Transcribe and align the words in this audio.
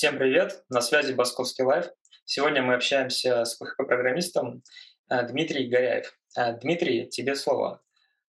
Всем 0.00 0.16
привет! 0.16 0.64
На 0.70 0.80
связи 0.80 1.12
Басковский 1.12 1.62
Лайв. 1.62 1.90
Сегодня 2.24 2.62
мы 2.62 2.72
общаемся 2.72 3.44
с 3.44 3.60
PHP-программистом 3.60 4.62
э, 5.10 5.26
Дмитрием 5.26 5.70
Горяев. 5.70 6.18
Э, 6.38 6.58
Дмитрий, 6.58 7.06
тебе 7.06 7.34
слово. 7.34 7.82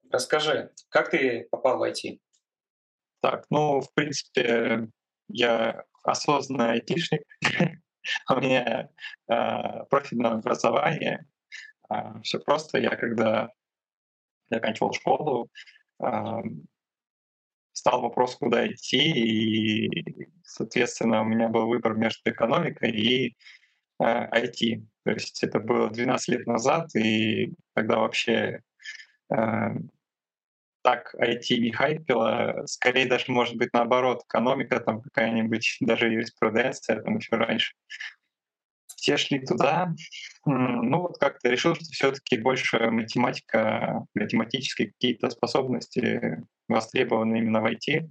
Расскажи, 0.10 0.71
как 0.90 1.12
ты 1.12 1.47
попал 1.52 1.78
в 1.78 1.84
IT? 1.84 2.21
Так, 3.21 3.46
ну, 3.52 3.82
в 3.82 3.94
принципе, 3.94 4.88
я 5.28 5.84
осознанный 6.02 6.71
айтишник. 6.71 7.21
У 8.31 8.36
меня 8.38 8.89
э, 9.31 9.83
профильное 9.91 10.31
образование. 10.31 11.27
Все 12.23 12.39
просто. 12.39 12.79
Я 12.79 12.95
когда 12.95 13.51
заканчивал 14.49 14.91
школу, 14.93 15.51
стал 17.80 18.02
вопрос, 18.02 18.36
куда 18.36 18.68
идти, 18.68 18.98
и, 18.98 20.28
соответственно, 20.43 21.21
у 21.21 21.25
меня 21.25 21.48
был 21.48 21.68
выбор 21.68 21.96
между 21.96 22.29
экономикой 22.29 22.91
и 22.91 23.38
э, 24.00 24.04
IT. 24.04 24.83
То 25.05 25.11
есть 25.11 25.43
это 25.43 25.60
было 25.60 25.89
12 25.89 26.28
лет 26.28 26.46
назад, 26.46 26.93
и 26.96 27.54
тогда 27.74 28.00
вообще 28.00 28.61
э, 29.33 29.36
так 30.82 31.15
IT 31.15 31.57
не 31.57 31.71
хайпило, 31.71 32.64
скорее 32.66 33.05
даже, 33.05 33.31
может 33.31 33.55
быть, 33.55 33.69
наоборот, 33.72 34.23
экономика 34.27 34.81
там 34.81 35.02
какая-нибудь, 35.02 35.77
даже 35.80 36.08
юриспруденция 36.08 37.02
там 37.02 37.17
еще 37.17 37.38
раньше. 37.38 37.75
Все 38.88 39.16
шли 39.16 39.39
туда. 39.39 39.94
Ну 40.45 41.00
вот 41.00 41.17
как-то 41.17 41.47
решил, 41.47 41.75
что 41.75 41.86
все-таки 41.86 42.38
больше 42.38 42.77
математика, 42.91 44.05
математические 44.14 44.89
какие-то 44.89 45.30
способности 45.30 46.44
востребованы 46.69 47.39
именно 47.39 47.61
в 47.61 47.66
IT. 47.66 48.09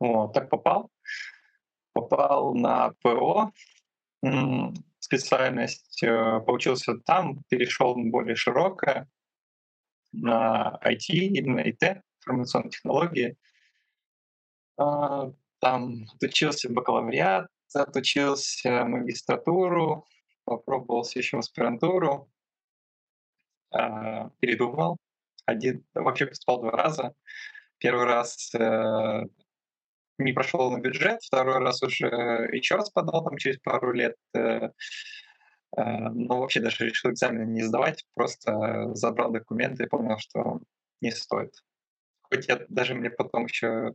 Вот, 0.00 0.34
так 0.34 0.50
попал. 0.50 0.90
Попал 1.92 2.54
на 2.54 2.92
ПО, 3.02 3.52
специальность, 4.98 6.02
э, 6.02 6.40
получился 6.40 6.94
там, 7.04 7.42
перешел 7.48 7.96
на 7.96 8.10
более 8.10 8.34
широкое, 8.34 9.08
на 10.12 10.78
IT, 10.84 11.08
именно 11.08 11.60
ИТ, 11.60 12.02
информационные 12.20 12.70
технологии. 12.70 13.36
А, 14.78 15.32
там 15.60 16.06
отучился 16.14 16.72
бакалавриат, 16.72 17.48
отучился 17.74 18.84
магистратуру, 18.84 20.06
попробовался 20.44 21.18
еще 21.18 21.36
в 21.36 21.40
аспирантуру, 21.40 22.30
а, 23.70 24.30
передумал. 24.40 24.96
Один, 25.46 25.84
вообще 25.94 26.26
поступал 26.26 26.60
два 26.60 26.70
раза. 26.70 27.14
Первый 27.78 28.04
раз 28.04 28.54
э, 28.54 29.22
не 30.18 30.32
прошел 30.32 30.70
на 30.70 30.80
бюджет, 30.80 31.22
второй 31.22 31.58
раз 31.58 31.82
уже 31.82 32.06
еще 32.52 32.76
раз 32.76 32.90
подал 32.90 33.24
там 33.24 33.36
через 33.36 33.58
пару 33.58 33.92
лет. 33.92 34.14
Э, 34.34 34.70
Э, 35.76 36.08
но 36.10 36.40
вообще 36.40 36.60
даже 36.60 36.86
решил 36.86 37.10
экзамен 37.10 37.52
не 37.52 37.62
сдавать, 37.62 38.04
просто 38.14 38.94
забрал 38.94 39.30
документы 39.32 39.84
и 39.84 39.88
понял, 39.88 40.18
что 40.18 40.60
не 41.00 41.10
стоит. 41.10 41.54
Хоть 42.22 42.48
я 42.48 42.60
даже 42.68 42.94
мне 42.94 43.10
потом 43.10 43.46
еще 43.46 43.94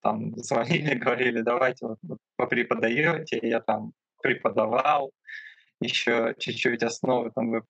там 0.00 0.36
звонили, 0.36 0.94
говорили, 0.94 1.42
давайте 1.42 1.86
вот, 1.86 1.98
вот 2.02 2.18
попреподаете, 2.36 3.38
я 3.42 3.60
там 3.60 3.92
преподавал, 4.22 5.12
еще 5.80 6.34
чуть-чуть 6.38 6.82
основы 6.82 7.30
там 7.34 7.62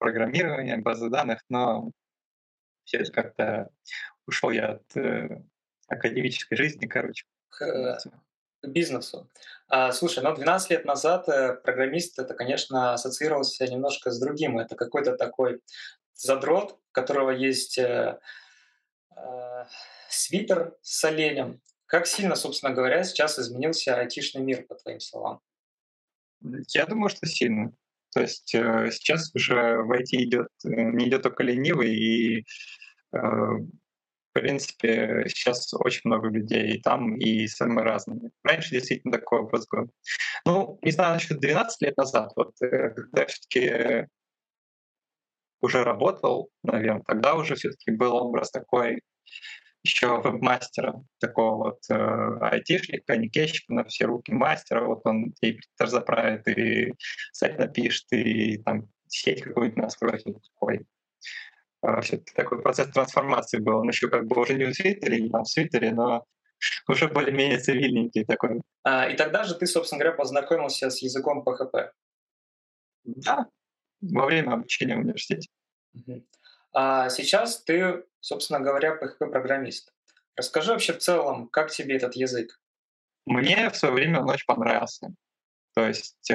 веб-программирования, 0.00 0.78
базы 0.78 1.08
данных, 1.10 1.42
но 1.48 1.90
все 2.84 2.98
это 2.98 3.12
как-то 3.12 3.70
ушел 4.26 4.50
я 4.50 4.72
от 4.72 4.96
э, 4.96 5.42
академической 5.86 6.56
жизни, 6.56 6.86
короче. 6.86 7.24
К, 7.50 7.98
к 8.62 8.68
бизнесу. 8.68 9.30
А, 9.68 9.92
слушай, 9.92 10.22
ну 10.22 10.34
12 10.34 10.70
лет 10.70 10.84
назад 10.84 11.28
э, 11.28 11.54
программист 11.54 12.18
это, 12.18 12.34
конечно, 12.34 12.94
ассоциировался 12.94 13.66
немножко 13.66 14.10
с 14.10 14.18
другим. 14.18 14.58
Это 14.58 14.74
какой-то 14.74 15.16
такой 15.16 15.60
задрот, 16.14 16.72
у 16.72 16.92
которого 16.92 17.30
есть 17.30 17.78
э, 17.78 18.18
э, 19.16 19.64
свитер 20.08 20.76
с 20.82 21.04
оленем. 21.04 21.60
Как 21.86 22.06
сильно, 22.06 22.36
собственно 22.36 22.72
говоря, 22.72 23.02
сейчас 23.04 23.38
изменился 23.38 23.96
айтишный 23.96 24.42
мир, 24.42 24.64
по 24.64 24.76
твоим 24.76 25.00
словам? 25.00 25.40
Я 26.68 26.86
думаю, 26.86 27.10
что 27.10 27.26
сильно. 27.26 27.72
То 28.12 28.20
есть 28.22 28.54
э, 28.54 28.90
сейчас 28.90 29.34
уже 29.34 29.78
в 29.82 29.92
IT 29.92 30.10
идет, 30.12 30.48
э, 30.64 30.68
не 30.68 31.08
идет 31.08 31.22
только 31.22 31.42
ленивый, 31.42 31.94
и 31.94 32.44
э, 33.12 33.18
в 34.30 34.32
принципе, 34.32 35.24
сейчас 35.28 35.72
очень 35.74 36.02
много 36.04 36.28
людей 36.28 36.80
там 36.82 37.16
и 37.16 37.46
самые 37.48 37.84
разные. 37.84 38.30
Раньше 38.44 38.70
действительно 38.70 39.12
такой 39.12 39.40
образ 39.40 39.66
был. 39.68 39.90
Ну, 40.44 40.78
не 40.82 40.92
знаю, 40.92 41.14
насчет 41.14 41.40
12 41.40 41.82
лет 41.82 41.96
назад, 41.96 42.32
вот 42.36 42.54
э, 42.62 42.90
когда 42.90 43.26
все-таки 43.26 44.06
уже 45.60 45.84
работал, 45.84 46.50
наверное, 46.62 47.02
тогда 47.06 47.34
уже 47.34 47.54
все-таки 47.54 47.90
был 47.90 48.14
образ 48.14 48.50
такой 48.50 49.02
еще 49.82 50.20
веб-мастера, 50.20 51.02
такого 51.20 51.64
вот 51.64 51.78
э, 51.90 52.38
айтишника, 52.40 53.16
никейщика 53.16 53.72
на 53.74 53.84
все 53.84 54.06
руки 54.06 54.32
мастера, 54.32 54.84
вот 54.84 55.00
он 55.04 55.34
и 55.42 55.58
заправит, 55.78 56.46
и 56.48 56.94
сайт 57.32 57.58
напишет, 57.58 58.06
и 58.12 58.58
там 58.58 58.88
сеть 59.08 59.42
какую-нибудь 59.42 59.82
настроит, 59.82 60.24
такой 60.24 60.86
а, 61.82 62.00
все-таки 62.02 62.32
такой 62.34 62.60
процесс 62.60 62.88
трансформации 62.88 63.58
был. 63.58 63.78
Он 63.78 63.88
еще 63.88 64.08
как 64.08 64.26
бы 64.26 64.40
уже 64.40 64.54
не 64.54 64.64
в 64.64 64.72
Твиттере, 64.72 65.22
не 65.22 65.30
там 65.30 65.44
в 65.44 65.52
Твиттере, 65.52 65.92
но 65.92 66.24
уже 66.88 67.08
более-менее 67.08 67.58
цивильненький 67.58 68.24
такой. 68.24 68.60
А, 68.82 69.08
и 69.08 69.16
тогда 69.16 69.44
же 69.44 69.54
ты, 69.54 69.66
собственно 69.66 70.00
говоря, 70.00 70.16
познакомился 70.16 70.90
с 70.90 71.02
языком 71.02 71.42
PHP. 71.46 71.90
Да, 73.04 73.46
во 74.02 74.26
время 74.26 74.52
обучения 74.52 74.96
в 74.96 75.00
университете. 75.00 75.48
А 76.72 77.08
сейчас 77.08 77.62
ты, 77.62 78.04
собственно 78.20 78.60
говоря, 78.60 78.96
PHP-программист. 78.96 79.92
Расскажи 80.36 80.72
вообще 80.72 80.92
в 80.92 80.98
целом, 80.98 81.48
как 81.48 81.70
тебе 81.70 81.96
этот 81.96 82.14
язык? 82.14 82.60
Мне 83.26 83.70
в 83.70 83.76
свое 83.76 83.94
время 83.94 84.20
он 84.20 84.30
очень 84.30 84.46
понравился. 84.46 85.12
То 85.74 85.86
есть 85.86 86.30
э, 86.30 86.34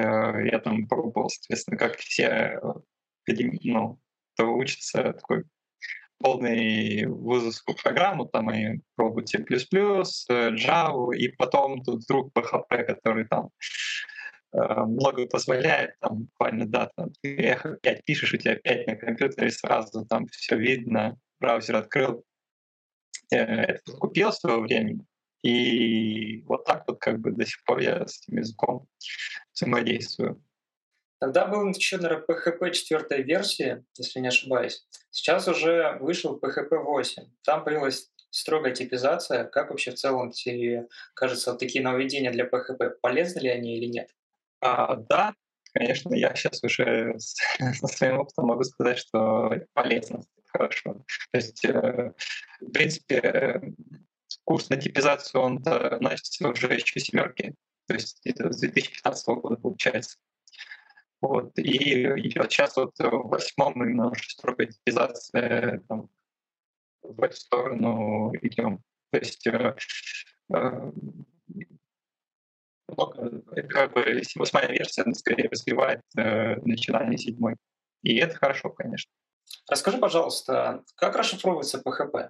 я 0.52 0.60
там 0.60 0.88
пробовал, 0.88 1.30
соответственно, 1.30 1.78
как 1.78 1.98
все 1.98 2.60
э, 2.62 3.34
ну, 3.64 4.00
кто 4.34 4.54
учится 4.54 5.14
такой 5.14 5.46
полный 6.20 7.06
вузовскую 7.06 7.76
программу, 7.82 8.26
там 8.26 8.52
и 8.52 8.80
пробуют 8.96 9.30
C++, 9.30 9.40
Java, 9.40 11.16
и 11.16 11.28
потом 11.30 11.84
тут 11.84 12.04
вдруг 12.04 12.32
PHP, 12.34 12.84
который 12.84 13.26
там 13.26 13.46
э, 13.46 13.50
много 14.56 15.28
позволяет, 15.28 16.00
там 16.00 16.24
буквально, 16.24 16.66
да, 16.66 16.90
там, 16.96 17.12
ты 17.22 17.52
опять 17.52 18.04
пишешь, 18.06 18.34
у 18.34 18.38
тебя 18.38 18.54
опять 18.54 18.88
на 18.88 18.96
компьютере 18.96 19.52
сразу 19.52 20.06
там 20.06 20.28
все 20.28 20.58
видно, 20.58 21.18
браузер 21.40 21.76
открыл. 21.76 22.24
Э, 23.32 23.38
это 23.38 23.92
купил 23.94 24.32
в 24.32 24.36
свое 24.36 24.60
время, 24.60 25.06
и 25.44 26.42
вот 26.44 26.66
так 26.66 26.86
вот 26.88 27.00
как 27.00 27.20
бы 27.20 27.32
до 27.32 27.46
сих 27.46 27.64
пор 27.66 27.80
я 27.80 28.08
с 28.08 28.22
этим 28.22 28.38
языком 28.38 28.88
взаимодействую. 29.54 30.42
Тогда 31.20 31.48
был 31.48 31.68
еще, 31.70 31.98
наверное, 31.98 32.26
PHP 32.26 32.72
4 32.72 33.24
версии, 33.24 33.84
если 33.98 34.20
не 34.20 34.28
ошибаюсь. 34.28 34.86
Сейчас 35.10 35.48
уже 35.48 35.98
вышел 36.02 36.38
PHP 36.38 36.78
8. 36.78 37.24
Там 37.44 37.64
появилась 37.64 38.12
строгая 38.30 38.74
типизация. 38.74 39.46
Как 39.46 39.70
вообще 39.70 39.92
в 39.92 39.96
целом 39.96 40.32
тебе 40.32 40.88
кажется, 41.14 41.52
вот 41.52 41.60
такие 41.60 41.84
нововведения 41.84 42.32
для 42.32 42.46
PHP, 42.46 42.96
полезны 43.02 43.40
ли 43.40 43.50
они 43.50 43.78
или 43.78 43.86
нет? 43.86 44.10
А, 44.66 44.96
да, 44.96 45.36
конечно, 45.74 46.16
я 46.16 46.34
сейчас 46.34 46.64
уже 46.64 47.16
со 47.74 47.88
своим 47.88 48.20
опытом 48.20 48.48
могу 48.48 48.64
сказать, 48.64 48.98
что 48.98 49.54
полезно, 49.74 50.24
хорошо. 50.48 51.06
То 51.32 51.38
есть, 51.38 51.64
э, 51.66 52.14
в 52.62 52.72
принципе, 52.72 53.62
курс 54.44 54.70
на 54.70 54.78
типизацию, 54.78 55.42
он 55.42 55.62
начался 55.64 56.50
уже 56.50 56.74
еще 56.74 57.00
семерки. 57.00 57.54
То 57.88 57.94
есть 57.94 58.22
это 58.26 58.52
с 58.52 58.60
2015 58.60 59.28
года 59.28 59.56
получается. 59.58 60.18
Вот. 61.22 61.58
И 61.60 62.04
идет 62.04 62.52
сейчас 62.52 62.76
вот 62.76 62.98
в 62.98 63.30
восьмом 63.30 63.84
именно 63.84 64.10
уже 64.10 64.24
строгая 64.24 64.68
типизация 64.68 65.82
там, 65.88 66.10
в 67.04 67.22
эту 67.22 67.36
сторону 67.36 68.34
идем. 68.42 68.82
То 69.12 69.20
есть 69.20 69.46
э, 69.46 69.76
э, 70.54 70.92
как 73.70 73.94
бы 73.94 74.22
восьмая 74.36 74.68
версия, 74.68 75.04
она 75.04 75.14
скорее 75.14 75.50
развивает 75.50 76.02
э, 76.18 76.56
начинание 76.62 77.18
седьмой. 77.18 77.56
И 78.04 78.16
это 78.18 78.36
хорошо, 78.36 78.70
конечно. 78.70 79.12
Расскажи, 79.70 79.98
пожалуйста, 79.98 80.84
как 80.96 81.16
расшифровывается 81.16 81.82
PHP? 81.82 82.30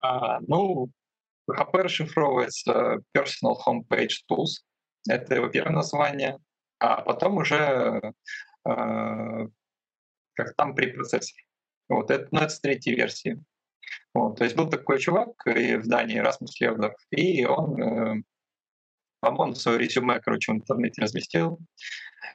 А, 0.00 0.40
ну, 0.40 0.90
PHP 1.50 1.82
расшифровывается 1.82 3.00
Personal 3.16 3.56
Homepage 3.66 4.14
Tools. 4.30 4.64
Это 5.08 5.34
его 5.34 5.48
первое 5.48 5.72
название 5.72 6.38
а 6.84 7.02
потом 7.02 7.38
уже 7.38 8.12
э, 8.66 9.48
как 10.34 10.54
там 10.56 10.74
при 10.74 10.92
процессе. 10.92 11.34
Вот 11.88 12.10
это, 12.10 12.28
ну, 12.30 12.40
это 12.40 12.50
с 12.50 12.60
третьей 12.60 12.94
версии. 12.94 13.42
Вот, 14.12 14.38
то 14.38 14.44
есть 14.44 14.56
был 14.56 14.68
такой 14.68 14.98
чувак 14.98 15.30
и 15.46 15.76
в 15.76 15.86
Дании, 15.86 16.18
Расмус 16.18 16.58
Левдов, 16.60 16.94
и 17.10 17.44
он 17.44 17.82
э, 17.82 18.22
по-моему, 19.24 19.54
свое 19.54 19.78
резюме, 19.78 20.20
короче, 20.20 20.52
в 20.52 20.56
интернете 20.56 21.02
разместил, 21.02 21.58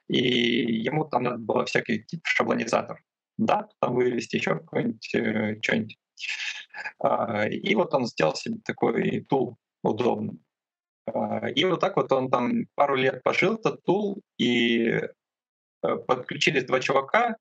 и 0.07 0.81
ему 0.81 1.05
там 1.05 1.23
надо 1.23 1.37
было 1.37 1.65
всякий 1.65 2.03
тип 2.03 2.21
шаблонизатор. 2.25 3.03
Да, 3.37 3.69
там 3.79 3.95
вывести 3.95 4.35
еще 4.35 4.55
какой-нибудь, 4.55 5.15
э, 5.15 5.59
что-нибудь. 5.61 5.97
А, 6.99 7.47
и 7.47 7.73
вот 7.75 7.93
он 7.93 8.05
сделал 8.05 8.35
себе 8.35 8.57
такой 8.65 9.21
тул 9.29 9.57
удобный. 9.81 10.39
А, 11.05 11.49
и 11.49 11.63
вот 11.65 11.79
так 11.79 11.95
вот 11.95 12.11
он 12.11 12.29
там 12.29 12.65
пару 12.75 12.95
лет 12.95 13.23
пожил, 13.23 13.55
этот 13.55 13.83
тул, 13.83 14.21
и 14.37 14.87
э, 14.89 15.95
подключились 16.07 16.65
два 16.65 16.79
чувака, 16.79 17.37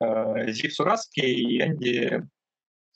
э, 0.00 0.50
Зив 0.52 0.74
Сураский 0.74 1.32
и 1.32 1.62
Энди, 1.62 2.22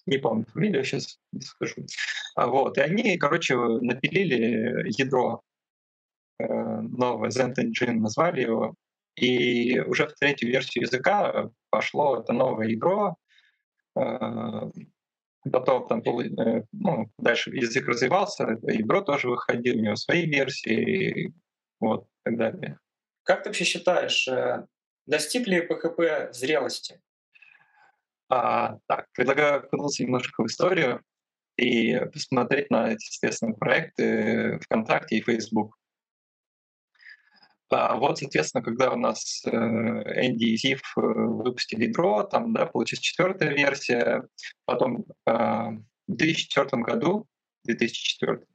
не 0.06 0.18
помню 0.18 0.46
фамилию, 0.46 0.84
сейчас 0.84 1.18
не 1.32 1.40
скажу. 1.40 1.86
А 2.34 2.46
вот, 2.46 2.78
и 2.78 2.80
они, 2.80 3.16
короче, 3.16 3.56
напилили 3.56 4.90
ядро 4.98 5.42
э, 6.38 6.46
новое, 6.46 7.30
Zend 7.30 7.54
Engine 7.58 7.94
назвали 7.94 8.42
его, 8.42 8.74
и 9.16 9.78
уже 9.80 10.08
в 10.08 10.14
третью 10.14 10.48
версию 10.48 10.84
языка 10.84 11.50
пошло 11.70 12.20
это 12.20 12.32
новое 12.32 12.68
ядро, 12.68 13.16
Потом 15.52 15.86
там 15.88 16.00
э, 16.00 16.62
ну, 16.72 17.10
дальше 17.18 17.50
язык 17.50 17.86
развивался, 17.86 18.58
ядро 18.62 19.02
тоже 19.02 19.28
выходило, 19.28 19.76
у 19.76 19.82
него 19.82 19.96
свои 19.96 20.24
версии, 20.24 21.34
вот, 21.80 22.04
и 22.04 22.30
так 22.30 22.38
далее. 22.38 22.78
Как 23.24 23.42
ты 23.42 23.50
вообще 23.50 23.64
считаешь, 23.64 24.26
э, 24.26 24.66
достиг 25.06 25.46
ли 25.46 25.66
PHP 25.66 26.32
зрелости? 26.32 27.00
А, 28.30 28.78
так, 28.86 29.06
предлагаю 29.12 29.58
окунуться 29.58 30.02
немножко 30.02 30.42
в 30.42 30.46
историю 30.46 31.02
и 31.56 31.98
посмотреть 32.12 32.70
на 32.70 32.90
эти, 32.92 33.04
естественно, 33.06 33.54
проекты 33.54 34.58
ВКонтакте 34.60 35.16
и 35.16 35.22
Facebook. 35.22 35.76
А 37.70 37.96
вот, 37.96 38.18
соответственно, 38.18 38.62
когда 38.62 38.92
у 38.92 38.96
нас 38.96 39.42
э, 39.46 39.50
Энди 39.50 40.44
и 40.44 40.56
Зив 40.56 40.80
э, 40.96 41.00
выпустили 41.00 41.92
Draw, 41.92 42.28
там, 42.28 42.52
да, 42.52 42.66
получилась 42.66 43.02
четвертая 43.02 43.52
версия, 43.52 44.22
потом 44.64 45.04
э, 45.26 45.32
в 45.32 45.82
2004 46.06 46.82
году, 46.82 47.26
2004, 47.64 48.46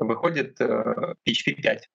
выходит 0.00 0.60
PHP 0.60 1.54
5, 1.62 1.88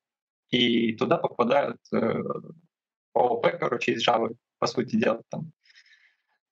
и 0.51 0.93
туда 0.95 1.17
попадают 1.17 1.77
OOP, 1.91 3.57
короче, 3.59 3.93
из 3.93 4.07
Java, 4.07 4.33
по 4.59 4.67
сути 4.67 4.95
дела, 4.95 5.21
там 5.29 5.51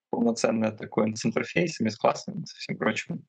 полноценное 0.10 0.72
такое 0.72 1.14
с 1.14 1.26
интерфейсами, 1.26 1.90
с 1.90 1.98
классами, 1.98 2.44
со 2.46 2.58
всем 2.58 2.78
прочим. 2.78 3.26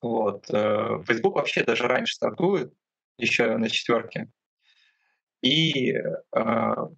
Вот. 0.00 0.46
Facebook 0.46 1.34
вообще 1.34 1.64
даже 1.64 1.88
раньше 1.88 2.14
стартует, 2.14 2.72
еще 3.18 3.56
на 3.56 3.68
четверке. 3.68 4.28
И, 5.42 5.94
а, 6.32 6.88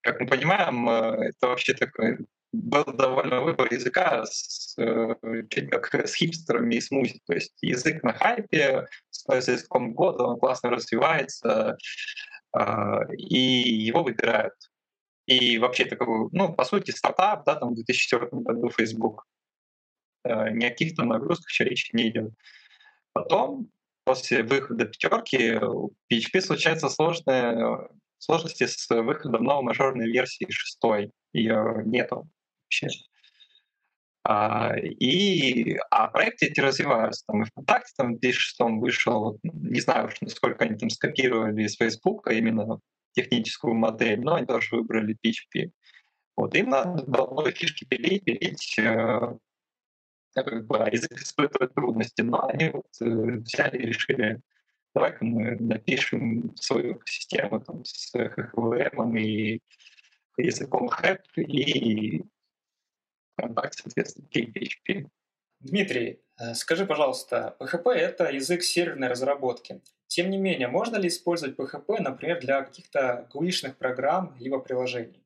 как 0.00 0.20
мы 0.20 0.26
понимаем, 0.26 0.88
э, 0.88 1.28
это 1.28 1.48
вообще 1.48 1.74
такой 1.74 2.18
был 2.52 2.84
довольно 2.84 3.42
выбор 3.42 3.72
языка 3.72 4.24
с, 4.24 4.76
э, 4.78 5.14
как 5.70 6.08
с 6.08 6.14
хипстерами 6.14 6.76
и 6.76 6.80
смузи. 6.80 7.20
То 7.26 7.34
есть 7.34 7.54
язык 7.60 8.02
на 8.02 8.12
хайпе, 8.12 8.86
с 9.10 9.48
языком 9.48 9.92
года, 9.92 10.24
он 10.24 10.38
классно 10.38 10.70
развивается, 10.70 11.76
а, 12.52 13.02
и 13.12 13.38
его 13.38 14.02
выбирают. 14.02 14.54
И 15.26 15.58
вообще 15.58 15.84
такой, 15.84 16.28
ну, 16.32 16.54
по 16.54 16.64
сути, 16.64 16.92
стартап, 16.92 17.44
да, 17.44 17.56
там 17.56 17.72
в 17.72 17.74
2004 17.74 18.28
году 18.30 18.70
Facebook. 18.70 19.26
Э, 20.26 20.50
ни 20.50 20.64
о 20.64 20.70
каких 20.70 20.94
там 20.94 21.08
нагрузках 21.08 21.50
еще 21.50 21.64
речи 21.64 21.90
не 21.94 22.08
идет. 22.08 22.32
Потом 23.12 23.70
после 24.04 24.42
выхода 24.42 24.86
пятерки 24.86 25.54
у 25.56 25.92
PHP 26.12 26.40
случаются 26.40 26.88
сложные 26.88 27.88
сложности 28.18 28.66
с 28.66 28.88
выходом 28.88 29.44
новой 29.44 29.64
мажорной 29.64 30.10
версии 30.10 30.46
шестой. 30.50 31.12
Ее 31.32 31.82
нету 31.84 32.28
вообще. 32.64 32.88
А, 34.28 34.76
и, 34.76 35.76
а 35.90 36.08
проекты 36.08 36.46
эти 36.46 36.58
развиваются. 36.58 37.24
Там 37.26 37.42
и 37.42 37.44
ВКонтакте 37.46 37.92
там, 37.96 38.16
в 38.16 38.20
2006 38.20 38.60
вышел, 38.80 39.38
не 39.44 39.80
знаю 39.80 40.08
уж, 40.08 40.20
насколько 40.20 40.64
они 40.64 40.76
там 40.76 40.90
скопировали 40.90 41.62
из 41.62 41.76
Facebook, 41.76 42.26
именно 42.28 42.80
техническую 43.12 43.74
модель, 43.74 44.20
но 44.20 44.34
они 44.34 44.46
тоже 44.46 44.76
выбрали 44.76 45.16
PHP. 45.24 45.70
Вот 46.36 46.54
им 46.54 46.70
надо 46.70 47.04
было 47.04 47.50
фишки 47.52 47.84
пилить, 47.84 48.24
пилить, 48.24 48.78
э, 48.78 49.38
как 50.42 50.66
бы, 50.66 50.76
язык 50.90 51.12
испытывает 51.12 51.74
трудности, 51.74 52.22
но 52.22 52.46
они 52.46 52.70
вот 52.70 52.86
э, 53.00 53.04
взяли 53.04 53.78
и 53.78 53.86
решили, 53.86 54.40
давай-ка 54.94 55.24
мы 55.24 55.56
напишем 55.56 56.54
свою 56.56 57.00
систему 57.04 57.60
там, 57.60 57.84
с 57.84 58.14
HVM 58.14 59.18
и 59.18 59.62
языком 60.36 60.88
HEP 60.88 61.22
и 61.36 62.24
контакт, 63.36 63.74
соответственно, 63.74 64.26
PHP. 64.34 65.08
Дмитрий, 65.60 66.20
э, 66.38 66.54
скажи, 66.54 66.86
пожалуйста, 66.86 67.56
PHP— 67.58 67.90
это 67.94 68.30
язык 68.30 68.62
серверной 68.62 69.08
разработки. 69.08 69.80
Тем 70.06 70.30
не 70.30 70.38
менее, 70.38 70.68
можно 70.68 70.96
ли 70.96 71.08
использовать 71.08 71.56
PHP, 71.56 72.00
например, 72.00 72.40
для 72.40 72.62
каких-то 72.62 73.28
gui 73.32 73.74
программ 73.74 74.36
либо 74.38 74.60
приложений? 74.60 75.24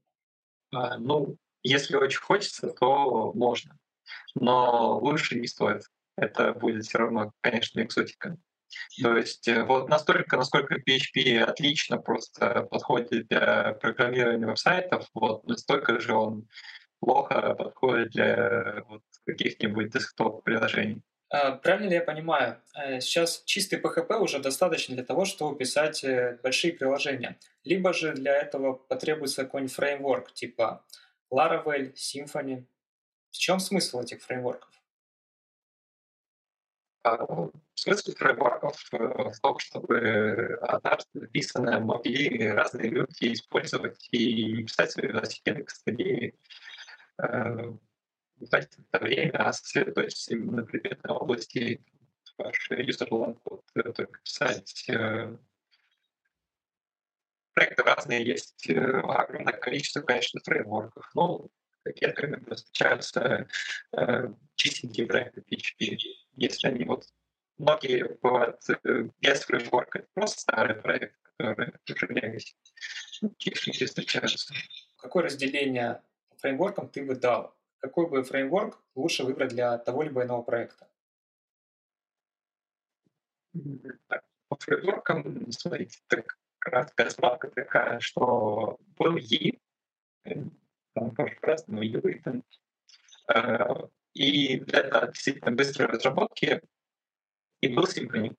А, 0.73 0.99
ну, 0.99 1.37
если 1.63 1.97
очень 1.97 2.21
хочется, 2.21 2.69
то 2.69 3.33
можно 3.35 3.80
но 4.35 4.99
лучше 4.99 5.39
не 5.39 5.47
стоит. 5.47 5.83
Это 6.17 6.53
будет 6.53 6.85
все 6.85 6.99
равно, 6.99 7.33
конечно, 7.41 7.81
экзотика. 7.81 8.37
То 9.03 9.17
есть 9.17 9.49
э, 9.49 9.65
вот 9.65 9.89
настолько, 9.89 10.37
насколько 10.37 10.77
PHP 10.77 11.41
отлично 11.41 11.99
просто 11.99 12.63
подходит 12.71 13.27
для 13.29 13.73
программирования 13.75 14.47
веб-сайтов, 14.47 15.07
вот 15.15 15.47
настолько 15.47 15.99
же 16.01 16.15
он 16.15 16.49
плохо 17.01 17.55
подходит 17.55 18.11
для 18.11 18.85
вот, 18.89 19.03
каких-нибудь 19.27 19.91
десктоп-приложений. 19.91 21.03
А, 21.33 21.53
правильно 21.53 21.89
ли 21.89 21.95
я 21.95 22.01
понимаю, 22.01 22.61
э, 22.77 23.01
сейчас 23.01 23.43
чистый 23.45 23.81
PHP 23.81 24.19
уже 24.19 24.41
достаточно 24.41 24.95
для 24.97 25.05
того, 25.05 25.25
чтобы 25.25 25.57
писать 25.57 26.03
э, 26.05 26.39
большие 26.43 26.73
приложения? 26.73 27.39
Либо 27.65 27.93
же 27.93 28.13
для 28.13 28.37
этого 28.37 28.73
потребуется 28.75 29.45
какой-нибудь 29.45 29.75
фреймворк 29.75 30.33
типа 30.33 30.85
Laravel, 31.33 31.95
Symfony? 31.95 32.65
В 33.31 33.39
чем 33.39 33.61
смысл 33.61 34.01
этих 34.01 34.23
фреймворков? 34.23 34.71
А, 37.03 37.49
смысл 37.75 38.13
фреймворков 38.13 38.89
э, 38.93 38.99
в 38.99 39.41
том, 39.41 39.59
чтобы 39.59 40.59
однажды 40.63 41.21
написанное 41.21 41.81
могли 41.81 42.49
разные 42.49 42.91
люди 42.91 43.33
использовать 43.33 44.09
и 44.11 44.65
писать 44.65 44.91
свои 44.91 45.09
велосипеды, 45.09 45.65
кстати, 45.65 46.35
тратить 47.17 48.79
это 48.93 49.05
время, 49.05 49.39
а 49.39 49.53
сосредоточиться 49.53 50.35
именно 50.35 50.59
на 50.59 50.65
предметной 50.65 51.15
области 51.15 51.85
ваш 52.39 52.71
user 52.71 53.35
код, 53.43 53.65
только 53.75 54.19
писать 54.23 54.89
э, 54.89 55.37
проекты 57.53 57.83
разные 57.83 58.25
есть, 58.25 58.69
э, 58.69 59.01
огромное 59.01 59.53
количество, 59.53 60.01
конечно, 60.01 60.41
фреймворков. 60.43 61.11
Но 61.15 61.49
редко 61.85 62.55
встречаются 62.55 63.49
э, 63.93 64.29
чистенькие 64.55 65.07
проекты 65.07 65.41
PHP. 65.41 65.99
Если 66.37 66.69
они 66.69 66.85
вот 66.85 67.05
многие 67.59 68.17
бывают 68.23 68.61
э, 68.69 69.09
без 69.21 69.41
фреймворка, 69.45 70.01
это 70.01 70.09
просто 70.15 70.41
старый 70.41 70.77
проект, 70.77 71.17
который 71.37 71.73
уже 71.89 72.07
висит. 72.07 72.57
Ну, 73.23 73.35
чистенькие 73.39 73.87
встречаются. 73.87 74.55
Какое 74.97 75.25
разделение 75.25 76.03
фреймворкам 76.39 76.89
ты 76.89 77.05
бы 77.05 77.15
дал? 77.15 77.57
Какой 77.79 78.09
бы 78.09 78.23
фреймворк 78.23 78.83
лучше 78.95 79.25
выбрать 79.25 79.51
для 79.51 79.79
того 79.79 80.03
либо 80.03 80.23
иного 80.23 80.43
проекта? 80.43 80.89
Так, 84.09 84.25
по 84.49 84.57
фреймворкам, 84.57 85.51
смотрите, 85.53 85.99
так 86.07 86.39
краткая 86.59 87.11
справка 87.11 87.49
такая, 87.49 88.01
что 88.01 88.79
был 88.99 89.17
E, 89.17 89.59
по-разному 90.95 91.83
юры. 91.83 92.23
Э, 93.33 93.75
и 94.15 94.61
для 94.61 95.07
действительно 95.07 95.53
быстрой 95.53 95.89
разработки 95.89 96.61
и 97.61 97.69
был 97.69 97.85
Symfony. 97.85 98.37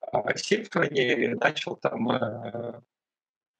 А 0.00 0.32
Symfony 0.34 1.34
начал 1.36 1.76
там 1.76 2.10
э, 2.10 2.80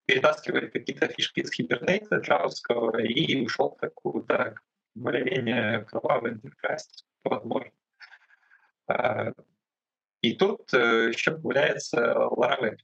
перетаскивать 0.04 0.72
какие-то 0.72 1.08
фишки 1.08 1.40
из 1.40 1.52
хибернейта 1.52 2.16
джавовского 2.16 3.00
и 3.00 3.44
ушел 3.44 3.70
в 3.70 3.80
такую 3.80 4.24
так, 4.24 4.62
более-менее 4.94 5.84
кровавый 5.84 6.32
интерфейс, 6.32 7.06
возможно. 7.24 7.72
Э, 8.88 9.32
и 10.20 10.34
тут 10.36 10.72
еще 10.72 11.32
появляется 11.32 11.98
Laravel. 11.98 12.76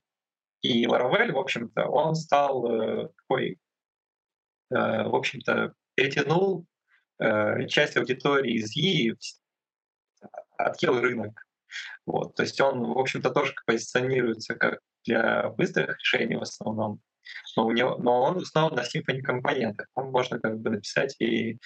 И 0.62 0.86
Laravel, 0.86 1.32
в 1.32 1.38
общем-то, 1.38 1.86
он 1.86 2.16
стал 2.16 3.10
такой 3.14 3.58
Э, 3.58 3.67
в 4.70 5.14
общем-то, 5.14 5.74
перетянул 5.94 6.66
э, 7.20 7.66
часть 7.66 7.96
аудитории 7.96 8.54
из 8.54 8.76
ИИ, 8.76 9.16
отъел 10.56 11.00
рынок. 11.00 11.42
Вот. 12.06 12.34
То 12.34 12.42
есть 12.42 12.60
он, 12.60 12.92
в 12.92 12.98
общем-то, 12.98 13.30
тоже 13.30 13.54
позиционируется 13.66 14.54
как 14.54 14.80
для 15.04 15.48
быстрых 15.50 15.98
решений 15.98 16.36
в 16.36 16.42
основном, 16.42 17.00
но, 17.56 17.66
у 17.66 17.72
него, 17.72 17.96
но 17.98 18.22
он 18.22 18.38
основан 18.38 18.74
на 18.74 18.82
Symfony 18.82 19.20
компонентах. 19.20 19.88
Он 19.94 20.10
можно 20.10 20.38
как 20.38 20.58
бы 20.60 20.70
написать 20.70 21.16
и 21.20 21.58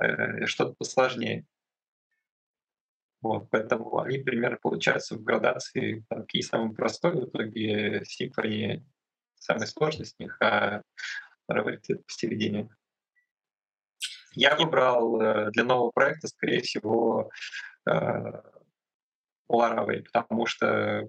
э, 0.00 0.46
что-то 0.46 0.74
посложнее. 0.78 1.44
Вот, 3.22 3.48
поэтому 3.50 3.98
они 3.98 4.18
примерно 4.18 4.58
получаются 4.60 5.16
в 5.16 5.22
градации 5.22 6.04
там, 6.08 6.22
какие 6.22 6.42
самые 6.42 6.74
простой, 6.74 7.12
в 7.12 7.28
итоге 7.28 8.02
Symfony 8.02 8.84
самый 9.38 9.66
сложный 9.66 10.04
из 10.04 10.14
них, 10.18 10.36
а 10.40 10.82
Revit 11.50 12.02
посередине. 12.06 12.68
Я 14.32 14.54
выбрал 14.56 15.20
э, 15.20 15.50
для 15.52 15.64
нового 15.64 15.90
проекта, 15.90 16.28
скорее 16.28 16.60
всего, 16.60 17.30
э, 17.88 17.92
Laravel, 19.50 20.04
потому 20.12 20.46
что 20.46 21.08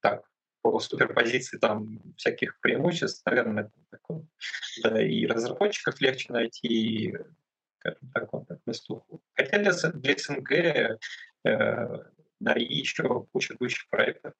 так, 0.00 0.24
по 0.62 0.80
суперпозиции 0.80 1.58
там 1.58 2.00
всяких 2.16 2.58
преимуществ, 2.60 3.24
наверное, 3.26 3.70
такое, 3.90 4.26
да, 4.82 5.02
и 5.02 5.26
разработчиков 5.26 6.00
легче 6.00 6.32
найти, 6.32 6.68
и, 6.68 7.16
так, 8.14 8.32
вот 8.32 8.48
так 8.48 8.60
на 8.64 8.72
слуху. 8.72 9.22
Хотя 9.34 9.58
для, 9.58 9.72
для 9.72 10.16
СНГ 10.16 10.52
э, 10.52 10.98
на 12.40 12.54
еще 12.54 13.26
куча-куча 13.32 13.86
проектов, 13.90 14.32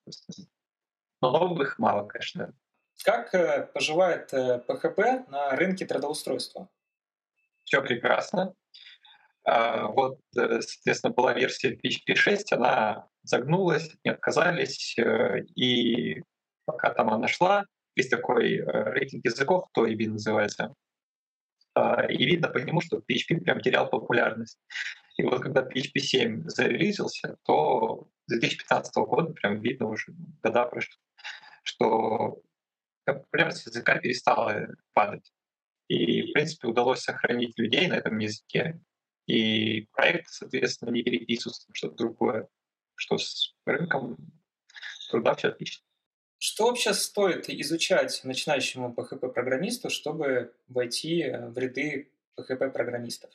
но 1.20 1.30
новых 1.30 1.78
мало, 1.78 2.06
конечно. 2.06 2.54
Как 3.02 3.34
э, 3.34 3.68
поживает 3.72 4.32
PHP 4.32 4.98
э, 4.98 5.24
на 5.28 5.50
рынке 5.56 5.86
трудоустройства? 5.86 6.68
Все 7.64 7.82
прекрасно. 7.82 8.54
А, 9.44 9.88
вот, 9.88 10.20
э, 10.36 10.60
соответственно, 10.60 11.12
была 11.12 11.34
версия 11.34 11.74
PHP 11.74 12.14
6, 12.14 12.52
она 12.52 13.08
загнулась, 13.22 13.90
не 14.04 14.10
отказались, 14.10 14.96
и 15.56 16.22
пока 16.66 16.92
там 16.92 17.10
она 17.10 17.26
шла, 17.26 17.64
есть 17.96 18.10
такой 18.10 18.58
рейтинг 18.58 19.24
языков, 19.24 19.66
то 19.72 19.86
EB 19.86 20.08
называется, 20.08 20.74
а, 21.74 22.06
и 22.06 22.24
видно 22.24 22.48
по 22.48 22.58
нему, 22.58 22.80
что 22.80 22.98
PHP 22.98 23.40
прям 23.40 23.60
терял 23.60 23.88
популярность. 23.88 24.58
И 25.16 25.22
вот 25.22 25.42
когда 25.42 25.62
PHP 25.62 25.98
7 25.98 26.48
зарелизился, 26.48 27.36
то 27.44 28.08
с 28.26 28.38
2015 28.38 28.94
года 28.96 29.32
прям 29.32 29.60
видно 29.60 29.88
уже, 29.88 30.12
года 30.42 30.64
прошло, 30.64 30.96
что 31.62 32.42
популярность 33.12 33.66
языка 33.66 33.98
перестала 33.98 34.68
падать. 34.92 35.32
И, 35.88 36.22
в 36.22 36.32
принципе, 36.32 36.68
удалось 36.68 37.00
сохранить 37.00 37.58
людей 37.58 37.86
на 37.88 37.94
этом 37.94 38.18
языке. 38.18 38.80
И 39.26 39.82
проект, 39.92 40.28
соответственно, 40.28 40.90
не 40.90 41.02
переписывается 41.02 41.68
на 41.68 41.74
что-то 41.74 41.96
другое, 41.96 42.48
что 42.94 43.18
с 43.18 43.54
рынком 43.66 44.16
труда 45.10 45.34
все 45.34 45.48
отлично. 45.48 45.84
Что 46.38 46.66
вообще 46.66 46.92
стоит 46.92 47.48
изучать 47.48 48.20
начинающему 48.24 48.94
PHP-программисту, 48.94 49.88
чтобы 49.88 50.54
войти 50.68 51.30
в 51.30 51.56
ряды 51.56 52.12
PHP-программистов? 52.38 53.30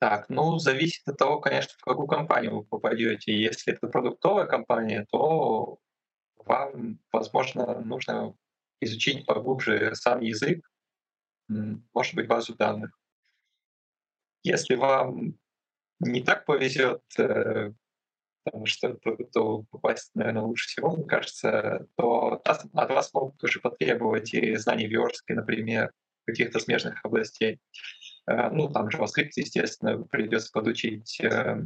Так, 0.00 0.28
ну, 0.30 0.58
зависит 0.58 1.06
от 1.06 1.18
того, 1.18 1.40
конечно, 1.40 1.74
в 1.78 1.82
какую 1.82 2.08
компанию 2.08 2.56
вы 2.56 2.64
попадете. 2.64 3.36
Если 3.36 3.74
это 3.74 3.86
продуктовая 3.86 4.46
компания, 4.46 5.06
то 5.10 5.78
вам, 6.36 6.98
возможно, 7.12 7.80
нужно 7.80 8.34
изучить 8.80 9.26
поглубже 9.26 9.94
сам 9.94 10.20
язык, 10.20 10.64
может 11.48 12.14
быть, 12.14 12.28
базу 12.28 12.54
данных. 12.54 12.96
Если 14.42 14.74
вам 14.74 15.38
не 16.00 16.22
так 16.22 16.46
повезет, 16.46 17.02
э, 17.18 17.72
потому 18.44 18.66
что 18.66 18.98
то 19.32 19.64
попасть, 19.70 20.10
наверное, 20.14 20.42
лучше 20.42 20.68
всего, 20.68 20.96
мне 20.96 21.04
кажется, 21.04 21.86
то 21.96 22.40
от 22.44 22.90
вас 22.90 23.12
могут 23.12 23.42
уже 23.44 23.60
потребовать 23.60 24.32
и 24.32 24.56
знаний 24.56 24.86
верстки, 24.86 25.32
например, 25.32 25.92
каких-то 26.26 26.58
смежных 26.58 27.04
областей. 27.04 27.60
Э, 28.26 28.50
ну, 28.50 28.72
там 28.72 28.88
JavaScript, 28.88 29.32
естественно, 29.36 30.02
придется 30.04 30.50
подучить. 30.52 31.20
Э, 31.20 31.62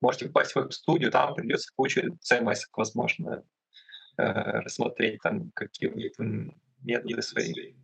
можете 0.00 0.26
попасть 0.26 0.54
в 0.54 0.70
студию, 0.70 1.10
там 1.10 1.34
придется 1.34 1.70
кучу 1.76 2.16
CMS, 2.22 2.60
возможно, 2.74 3.44
рассмотреть 4.20 5.20
там 5.22 5.50
какие-нибудь 5.52 6.54
методы 6.82 7.22
свои. 7.22 7.74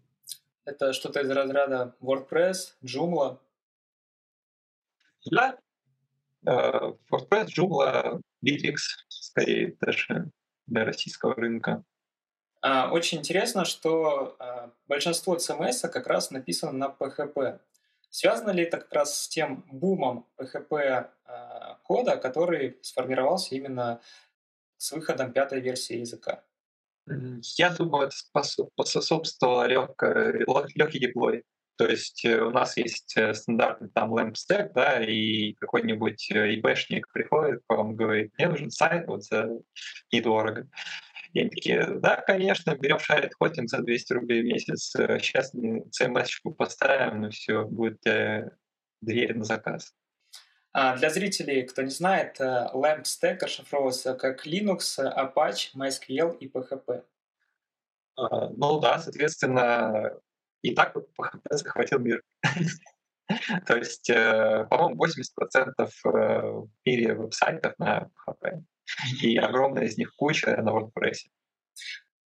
Это 0.64 0.92
что-то 0.92 1.20
из 1.20 1.30
разряда 1.30 1.94
WordPress, 2.00 2.74
Joomla? 2.82 3.38
Да. 5.30 5.58
Э, 6.44 6.92
WordPress, 7.10 7.48
Joomla, 7.56 8.20
Bittrex, 8.44 8.76
скорее 9.08 9.76
даже 9.80 10.30
для 10.66 10.84
российского 10.84 11.34
рынка. 11.34 11.84
А, 12.62 12.90
очень 12.90 13.18
интересно, 13.18 13.64
что 13.64 14.34
а, 14.38 14.72
большинство 14.88 15.36
CMS 15.36 15.88
как 15.88 16.06
раз 16.06 16.30
написано 16.30 16.72
на 16.72 16.96
PHP. 16.98 17.60
Связано 18.10 18.50
ли 18.50 18.64
это 18.64 18.78
как 18.78 18.92
раз 18.92 19.22
с 19.22 19.28
тем 19.28 19.64
бумом 19.70 20.26
PHP 20.36 21.08
а, 21.26 21.78
кода, 21.84 22.16
который 22.16 22.78
сформировался 22.82 23.54
именно 23.54 24.00
с 24.76 24.92
выходом 24.92 25.32
пятой 25.32 25.60
версии 25.60 25.98
языка? 25.98 26.44
Я 27.56 27.70
думаю, 27.70 28.08
это 28.08 28.16
способствовало 28.16 29.66
легкий 29.66 30.98
деплой. 30.98 31.44
То 31.76 31.86
есть 31.86 32.24
э, 32.24 32.40
у 32.40 32.50
нас 32.50 32.76
есть 32.76 33.16
э, 33.16 33.34
стандартный 33.34 33.90
там 33.90 34.14
LAMP 34.14 34.34
stack, 34.34 34.72
да, 34.74 35.04
и 35.04 35.52
какой-нибудь 35.54 36.30
э, 36.30 36.54
ИБшник 36.54 37.12
приходит 37.12 37.60
вам 37.68 37.94
говорит, 37.96 38.32
мне 38.38 38.48
нужен 38.48 38.70
сайт 38.70 39.06
вот 39.06 39.24
за 39.24 39.50
недорого. 40.10 40.68
И 41.34 41.40
они 41.40 41.50
такие, 41.50 41.86
да, 41.98 42.16
конечно, 42.16 42.74
берем 42.76 42.98
шарит 42.98 43.34
хотинг 43.38 43.68
за 43.68 43.82
200 43.82 44.12
рублей 44.14 44.42
в 44.42 44.46
месяц, 44.46 44.92
сейчас 44.92 45.54
CMS-очку 45.54 46.52
поставим, 46.54 47.22
ну 47.22 47.30
все, 47.30 47.66
будет 47.66 48.00
дверь 49.02 49.36
на 49.36 49.44
заказ. 49.44 49.92
А, 50.78 50.94
для 50.94 51.08
зрителей, 51.08 51.62
кто 51.62 51.80
не 51.80 51.88
знает, 51.88 52.38
э, 52.38 52.68
LAMP 52.74 53.04
Stack 53.04 53.38
расшифровывается 53.40 54.12
как 54.12 54.46
Linux, 54.46 54.98
Apache, 54.98 55.74
MySQL 55.74 56.36
и 56.36 56.48
PHP. 56.48 57.02
А, 58.16 58.50
ну 58.50 58.78
да, 58.78 58.98
соответственно, 58.98 60.12
и 60.60 60.74
так 60.74 60.94
PHP 60.94 61.40
захватил 61.48 61.98
мир. 62.00 62.22
То 63.66 63.74
есть, 63.74 64.10
э, 64.10 64.66
по-моему, 64.68 65.02
80% 65.02 65.72
э, 65.78 65.86
в 66.04 66.68
мире 66.84 67.14
веб-сайтов 67.14 67.72
на 67.78 68.10
PHP. 68.28 68.62
И 69.22 69.38
огромная 69.38 69.84
из 69.84 69.96
них 69.96 70.14
куча 70.14 70.60
на 70.60 70.72
WordPress. 70.72 71.20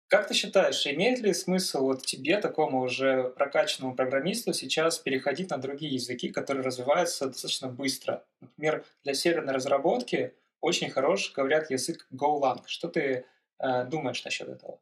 Как 0.08 0.28
ты 0.28 0.34
считаешь, 0.34 0.86
имеет 0.86 1.18
ли 1.18 1.34
смысл 1.34 1.86
вот 1.86 2.06
тебе, 2.06 2.38
такому 2.40 2.82
уже 2.82 3.30
прокачанному 3.30 3.96
программисту, 3.96 4.52
сейчас 4.52 5.00
переходить 5.00 5.50
на 5.50 5.58
другие 5.58 5.94
языки, 5.94 6.30
которые 6.30 6.64
развиваются 6.64 7.26
достаточно 7.26 7.68
быстро? 7.68 8.24
Например, 8.40 8.84
для 9.02 9.14
серверной 9.14 9.54
разработки 9.54 10.32
очень 10.60 10.90
хорош, 10.90 11.32
говорят, 11.32 11.70
язык 11.70 12.06
Golang. 12.12 12.62
Что 12.66 12.88
ты 12.88 13.26
э, 13.58 13.84
думаешь 13.84 14.24
насчет 14.24 14.48
этого? 14.48 14.78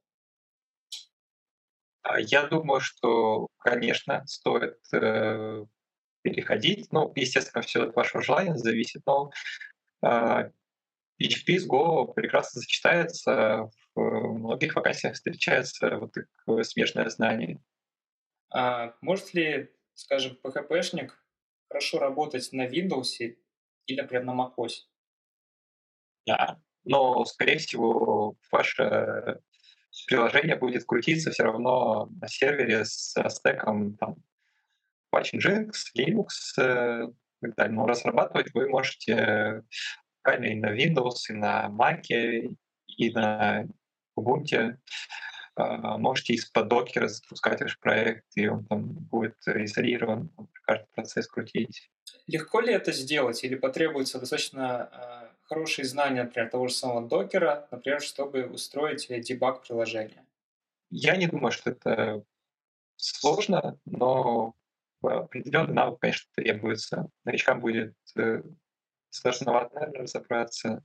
А 2.03 2.21
я 2.21 2.47
думаю, 2.47 2.81
что, 2.81 3.47
конечно, 3.57 4.25
стоит 4.27 4.79
э, 4.93 5.65
переходить. 6.21 6.93
Ну, 6.93 7.11
естественно, 7.17 7.63
все 7.63 7.85
от 7.85 7.97
вашего 7.97 8.23
желания 8.23 8.57
зависит, 8.57 9.01
но 9.07 9.31
э, 10.03 10.51
PHP 11.21 11.59
с 11.59 11.69
Go 11.69 12.13
прекрасно 12.13 12.61
сочетается 12.61 13.71
в 13.95 14.01
многих 14.01 14.75
вакансиях 14.75 15.15
встречается 15.15 15.99
вот 15.99 16.13
такое 16.13 16.65
смежное 16.65 17.09
знание. 17.09 17.63
А 18.53 18.95
может 19.01 19.35
ли, 19.35 19.71
скажем, 19.95 20.39
PHP-шник 20.43 21.11
хорошо 21.69 21.99
работать 21.99 22.53
на 22.53 22.67
Windows 22.67 23.37
или, 23.87 24.01
например, 24.01 24.25
на 24.25 24.33
macOS? 24.33 24.87
Да, 26.27 26.61
но, 26.85 27.25
скорее 27.25 27.59
всего, 27.59 28.37
ваше 28.51 29.41
приложение 30.07 30.57
будет 30.57 30.85
крутиться 30.85 31.31
все 31.31 31.45
равно 31.45 32.09
на 32.21 32.29
сервере 32.29 32.85
со 32.85 33.29
стеком 33.29 33.97
там, 33.97 34.17
Apache 35.15 35.39
Nginx, 35.39 35.71
Linux 35.97 36.29
э, 36.59 37.07
и 37.07 37.47
так 37.47 37.55
далее. 37.57 37.75
Но 37.75 37.87
разрабатывать 37.87 38.53
вы 38.55 38.69
можете 38.69 39.63
и 40.27 40.55
на 40.55 40.75
Windows, 40.75 41.31
и 41.31 41.33
на 41.33 41.69
Mac, 41.69 42.03
и 42.09 43.11
на 43.13 43.67
Ubuntu, 44.19 44.77
а, 45.57 45.99
можете 45.99 46.35
из-под 46.35 46.69
докера 46.69 47.09
запускать 47.09 47.61
ваш 47.61 47.79
проект, 47.79 48.25
и 48.35 48.49
он 48.49 48.65
там 48.67 48.85
будет 48.85 49.37
изолирован, 49.47 50.31
каждый 50.63 50.89
процесс 50.95 51.29
крутить. 51.29 51.91
Легко 52.27 52.61
ли 52.61 52.73
это 52.73 52.93
сделать, 52.93 53.45
или 53.45 53.55
потребуется 53.55 54.19
достаточно 54.19 54.91
э, 54.93 55.29
хорошие 55.43 55.85
знания, 55.85 56.25
например, 56.25 56.51
того 56.51 56.69
же 56.69 56.75
самого 56.75 57.09
докера, 57.09 57.69
например, 57.71 58.01
чтобы 58.01 58.47
устроить 58.47 59.09
дебаг 59.09 59.63
приложения? 59.63 60.27
Я 60.91 61.17
не 61.17 61.27
думаю, 61.27 61.53
что 61.53 61.71
это 61.71 62.25
сложно, 62.97 63.79
но 63.85 64.55
определенный 65.03 65.75
навык, 65.75 66.01
конечно, 66.01 66.31
требуется. 66.35 67.09
Новичкам 67.25 67.61
будет 67.61 67.95
э, 68.17 68.43
сложновато, 69.15 69.75
наверное, 69.75 70.03
разобраться. 70.03 70.85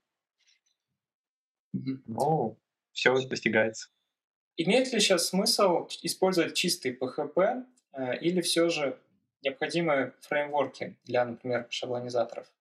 Но 1.74 2.58
все 2.92 3.20
достигается. 3.28 3.90
Имеет 4.58 4.92
ли 4.92 5.00
сейчас 5.00 5.28
смысл 5.28 5.88
использовать 6.02 6.56
чистый 6.56 6.98
PHP 6.98 7.66
э, 7.94 8.18
или 8.20 8.42
все 8.42 8.70
же 8.70 9.00
необходимы 9.42 10.14
фреймворки 10.22 10.98
для, 11.06 11.26
например, 11.26 11.68
шаблонизаторов? 11.70 12.52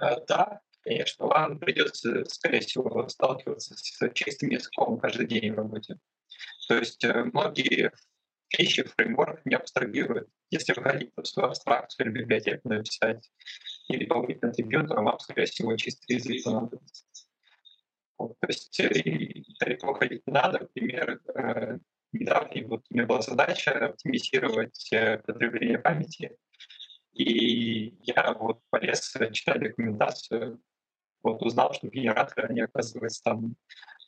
Э, 0.00 0.20
Да, 0.28 0.60
конечно, 0.82 1.26
вам 1.26 1.58
придется, 1.58 2.24
скорее 2.26 2.60
всего, 2.60 3.08
сталкиваться 3.08 3.74
с 3.76 4.12
чистым 4.14 4.50
языком 4.50 4.98
каждый 4.98 5.26
день 5.26 5.52
в 5.52 5.56
работе. 5.56 5.98
То 6.68 6.76
есть 6.76 7.02
э, 7.04 7.24
многие 7.24 7.92
вещи 8.56 8.84
фреймворк 8.84 9.44
не 9.44 9.54
абстрагирует. 9.56 10.28
Если 10.50 10.72
вы 10.72 10.82
хотите 10.82 11.12
свою 11.24 11.48
абстракцию 11.48 12.06
или 12.06 12.22
библиотеку 12.22 12.68
написать, 12.68 13.30
или 13.88 14.04
побыть 14.04 14.40
контрибьютором, 14.40 15.04
вам, 15.04 15.18
скорее 15.18 15.46
всего, 15.46 15.76
чистый 15.76 16.16
язык 16.16 16.44
понадобится. 16.44 17.04
Вот, 18.18 18.38
то 18.40 18.46
есть 18.48 18.80
э, 18.80 19.42
далеко 19.60 19.94
ходить 19.94 20.22
надо. 20.26 20.60
Например, 20.60 21.20
э, 21.34 21.78
недавно 22.12 22.68
вот 22.68 22.84
у 22.88 22.94
меня 22.94 23.06
была 23.06 23.20
задача 23.20 23.72
оптимизировать 23.88 24.88
э, 24.92 25.18
потребление 25.18 25.78
памяти, 25.78 26.36
и 27.12 27.94
я 28.02 28.32
вот 28.32 28.60
полез 28.70 29.14
э, 29.16 29.32
читать 29.32 29.60
документацию, 29.60 30.60
вот 31.22 31.42
узнал, 31.42 31.72
что 31.74 31.88
генераторы, 31.88 32.48
они, 32.48 32.60
оказывается, 32.60 33.22
там 33.24 33.56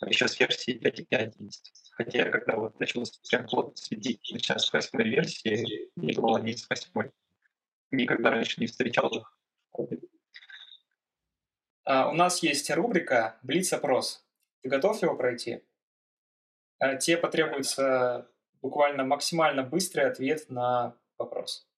еще 0.06 0.28
с 0.28 0.38
версии 0.38 0.78
5.5 0.78 1.32
есть. 1.38 1.77
Хотя 1.98 2.30
когда 2.30 2.54
вот 2.54 2.78
начал 2.78 3.02
прям 3.28 3.44
плотно 3.48 3.76
следить, 3.76 4.20
начиная 4.32 4.60
с 4.60 4.72
восьмой 4.72 5.08
версии, 5.08 5.90
не 5.96 6.12
думал 6.12 6.36
они 6.36 6.56
с 6.56 6.70
восьмой. 6.70 7.10
Никогда 7.90 8.30
раньше 8.30 8.60
не 8.60 8.68
встречал 8.68 9.08
их. 9.08 9.36
А, 11.84 12.08
У 12.08 12.12
нас 12.12 12.40
есть 12.40 12.70
рубрика 12.70 13.40
«Блиц-опрос». 13.42 14.24
Ты 14.62 14.68
готов 14.68 15.02
его 15.02 15.16
пройти? 15.16 15.64
А, 16.78 16.94
Тебе 16.94 17.16
потребуется 17.16 18.30
буквально 18.62 19.02
максимально 19.04 19.64
быстрый 19.64 20.06
ответ 20.06 20.48
на 20.50 20.96
вопрос. 21.18 21.68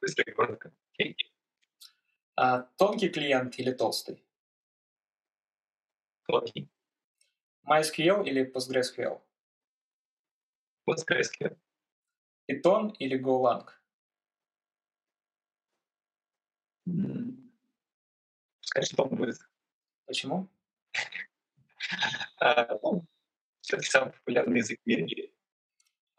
Быстро 0.00 0.24
и 0.24 0.30
коротко. 0.32 0.72
А, 2.34 2.62
Тонкий 2.78 3.10
клиент 3.10 3.58
или 3.58 3.72
толстый? 3.72 4.24
Плотный. 6.24 6.71
MySQL 7.64 8.24
или 8.26 8.44
PostgreSQL? 8.44 9.20
PostgreSQL. 10.86 11.56
Python 12.48 12.94
или 12.98 13.18
Golang? 13.18 13.68
Пускай 18.60 18.82
что 18.82 19.04
будет. 19.04 19.38
Почему? 20.06 20.48
А, 22.40 22.78
ну, 22.82 23.04
все-таки 23.60 23.88
самый 23.88 24.12
популярный 24.12 24.58
язык 24.58 24.80
в 24.82 24.86
мире. 24.86 25.32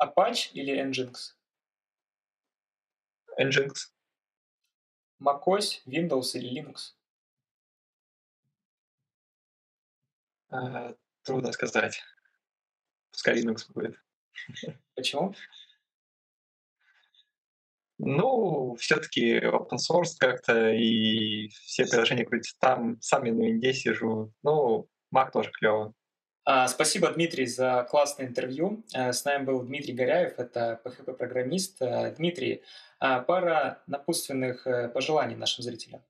Apache 0.02 0.52
или 0.54 0.82
Nginx? 0.82 1.36
Nginx. 3.40 3.94
macOS, 5.24 5.82
Windows 5.86 6.36
или 6.36 6.50
Linux? 6.50 6.96
Трудно 11.24 11.51
сказать. 11.51 12.01
Пускай 13.12 13.42
Linux 13.42 13.72
будет. 13.74 13.98
Почему? 14.96 15.34
Ну, 18.00 18.75
все-таки 18.75 19.38
open 19.39 19.77
source 19.77 20.15
как-то, 20.20 20.72
и 20.72 21.48
все 21.50 21.86
приложения 21.86 22.25
крутятся 22.25 22.58
там, 22.60 23.00
сам 23.01 23.24
я 23.24 23.34
на 23.34 23.44
винде 23.44 23.74
сижу. 23.74 24.34
Ну, 24.44 24.89
Mac 25.13 25.32
тоже 25.32 25.51
клево. 25.51 25.94
А, 26.46 26.68
Спасибо, 26.68 27.10
Дмитрий, 27.12 27.46
за 27.46 27.88
классное 27.90 28.27
интервью. 28.27 28.83
Э, 28.94 29.14
С 29.14 29.24
нами 29.24 29.46
был 29.46 29.62
Дмитрий 29.62 29.94
Горяев, 29.94 30.38
это 30.38 30.81
PHP-программист. 30.83 31.81
Э, 31.81 32.14
Дмитрий, 32.16 32.64
а, 33.00 33.22
пара 33.22 33.81
напутственных 33.88 34.68
э, 34.68 34.90
пожеланий 34.90 35.36
нашим 35.36 35.64
зрителям. 35.64 36.03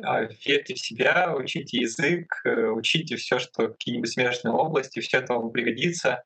А, 0.00 0.22
Верьте 0.22 0.74
в 0.74 0.78
себя, 0.78 1.34
учите 1.34 1.78
язык, 1.78 2.40
э, 2.44 2.66
учите 2.68 3.16
все, 3.16 3.38
что 3.38 3.68
какие-нибудь 3.68 4.10
смежные 4.10 4.52
области, 4.54 5.00
все 5.00 5.18
это 5.18 5.34
вам 5.34 5.50
пригодится. 5.50 6.24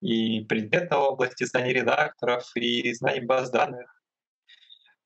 И 0.00 0.44
предметной 0.44 0.98
области, 0.98 1.44
знаний 1.44 1.72
редакторов, 1.72 2.50
и 2.56 2.92
знаний 2.92 3.20
баз 3.24 3.50
данных. 3.50 4.02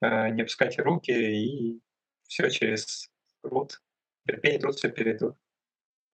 Э, 0.01 0.31
Не 0.31 0.43
опускайте 0.43 0.83
руки, 0.83 1.13
и 1.13 1.81
все 2.29 2.51
через 2.51 3.11
труд. 3.43 3.81
Терпение, 4.27 4.59
труд 4.59 4.77
все 4.77 4.91
перейдут. 4.91 5.37